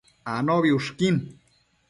Anobi 0.35 0.71
ushquin 0.77 1.21